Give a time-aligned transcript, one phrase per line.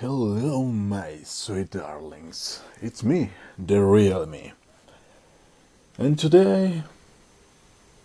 [0.00, 2.62] Hello, my sweet darlings.
[2.80, 4.52] It's me, the real me.
[5.98, 6.84] And today,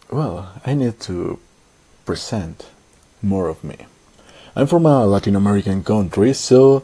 [0.10, 1.38] well, I need to
[2.04, 2.66] present
[3.22, 3.86] more of me.
[4.56, 6.84] I'm from a Latin American country, so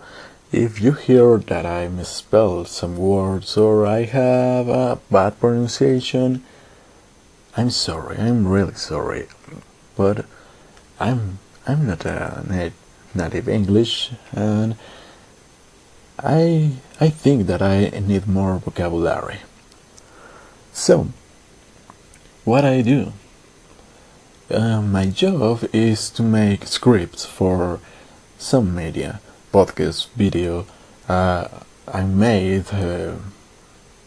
[0.52, 6.44] if you hear that I misspell some words or I have a bad pronunciation,
[7.58, 8.18] I'm sorry.
[8.20, 9.26] I'm really sorry.
[9.98, 10.28] But
[11.00, 12.74] I'm I'm not a nat-
[13.14, 14.76] native English and
[16.22, 19.40] I I think that I need more vocabulary.
[20.74, 21.08] So,
[22.44, 23.14] what I do?
[24.52, 27.80] Uh, my job is to make scripts for
[28.38, 29.22] some media,
[29.54, 30.66] podcast, video.
[31.08, 31.48] Uh,
[31.88, 33.16] I made uh,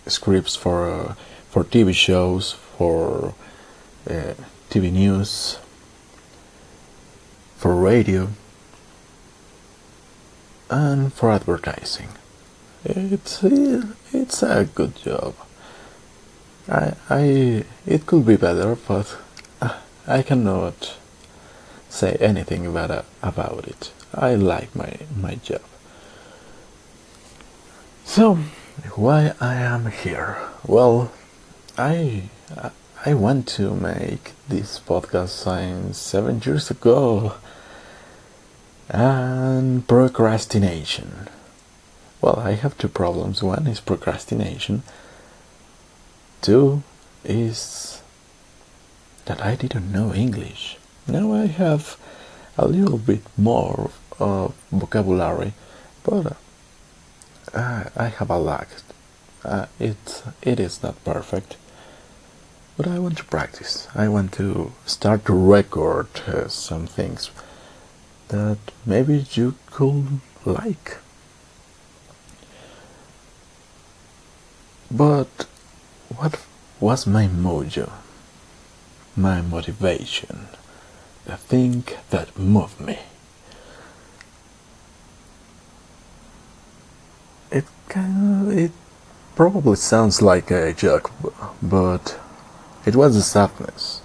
[0.07, 1.17] scripts for
[1.49, 3.35] for TV shows, for
[4.11, 4.35] uh,
[4.69, 5.59] TV news,
[7.57, 8.29] for radio,
[10.73, 12.09] and for advertising.
[12.85, 15.35] It's it's a good job.
[16.69, 19.17] I I it could be better, but
[19.61, 20.97] uh, I cannot
[21.89, 23.93] say anything about about it.
[24.15, 25.63] I like my my job.
[28.05, 28.39] So,
[28.97, 30.39] why I am here?
[30.67, 31.13] Well,
[31.77, 32.31] I
[33.05, 37.35] I want to make this podcast since seven years ago
[38.93, 41.29] and procrastination.
[42.21, 43.43] Well, I have two problems.
[43.43, 44.83] One is procrastination.
[46.43, 46.83] Two
[47.25, 48.03] is
[49.25, 50.77] that I didn't know English.
[51.09, 51.97] Now I have
[52.59, 55.55] a little bit more of vocabulary,
[56.05, 56.37] but
[57.55, 58.69] uh, I have a lack.
[59.45, 61.57] Uh, it it is not perfect,
[62.77, 63.89] but I want to practice.
[63.95, 67.31] I want to start to record uh, some things
[68.33, 70.99] that maybe you could like.
[74.91, 75.47] But
[76.17, 76.45] what
[76.81, 77.91] was my mojo?
[79.17, 80.49] My motivation?
[81.25, 82.99] The thing that moved me?
[87.51, 88.73] It kind of, it
[89.35, 91.11] probably sounds like a joke,
[91.63, 92.19] but
[92.85, 94.02] it was the sadness.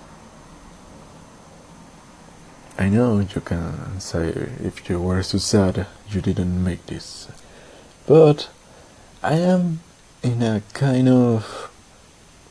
[2.79, 4.29] I know you can say
[4.63, 7.27] if you were so sad you didn't make this,
[8.05, 8.49] but
[9.23, 9.79] I am
[10.21, 11.71] in a kind of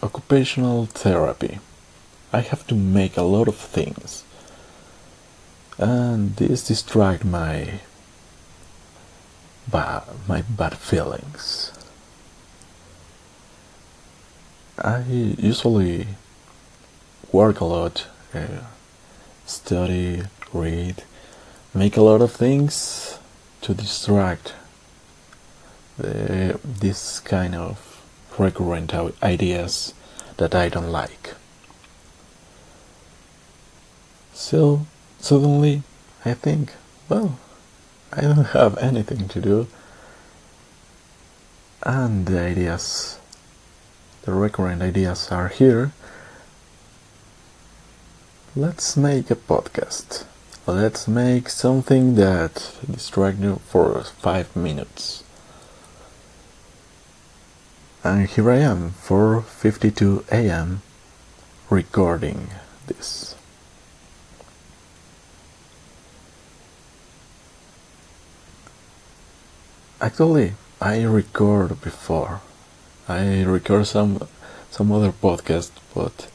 [0.02, 1.60] occupational therapy.
[2.32, 4.24] I have to make a lot of things,
[5.78, 7.80] and this distract my
[9.70, 11.70] bad, my bad feelings.
[14.76, 16.08] I usually
[17.30, 18.06] work a lot.
[18.34, 18.64] Uh,
[19.46, 21.04] study, read,
[21.72, 23.18] make a lot of things
[23.62, 24.54] to distract
[25.96, 28.02] the, this kind of
[28.38, 28.92] recurrent
[29.22, 29.94] ideas
[30.36, 31.34] that I don't like.
[34.34, 34.86] So
[35.18, 35.82] suddenly
[36.24, 36.72] I think,
[37.08, 37.38] well,
[38.12, 39.68] I don't have anything to do,
[41.82, 43.18] and the ideas,
[44.22, 45.92] the recurrent ideas are here
[48.58, 50.24] Let's make a podcast.
[50.66, 55.24] Let's make something that distracts you for five minutes.
[58.02, 60.80] And here I am, 4:52 a.m.
[61.68, 62.48] recording
[62.86, 63.34] this.
[70.00, 72.40] Actually, I record before.
[73.06, 74.26] I record some
[74.70, 76.28] some other podcast, but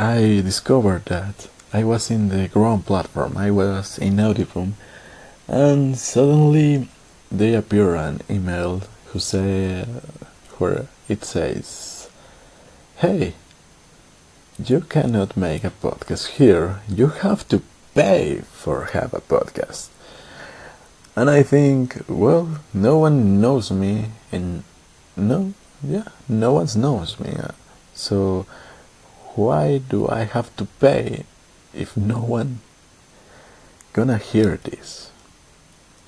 [0.00, 4.72] I discovered that I was in the ground platform, I was in Audioboom,
[5.46, 6.88] and suddenly
[7.30, 9.84] they appear an email who say
[10.56, 12.08] where it says,
[12.96, 13.34] "Hey,
[14.56, 16.80] you cannot make a podcast here.
[16.88, 17.60] You have to
[17.94, 19.88] pay for have a podcast."
[21.14, 24.64] And I think, well, no one knows me, and
[25.14, 25.52] no,
[25.84, 27.36] yeah, no one knows me,
[27.92, 28.46] so
[29.34, 31.24] why do I have to pay
[31.72, 32.60] if no one
[33.92, 35.10] gonna hear this?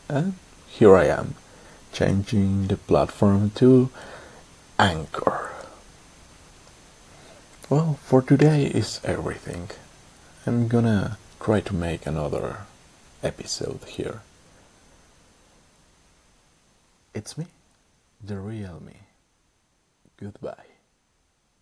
[0.09, 0.35] And
[0.67, 1.35] here I am,
[1.93, 3.91] changing the platform to
[4.79, 5.51] Anchor.
[7.71, 9.71] Well, for today is everything.
[10.47, 12.67] I'm gonna try to make another
[13.23, 14.23] episode here.
[17.15, 17.47] It's me,
[18.23, 18.97] the real me.
[20.19, 20.72] Goodbye.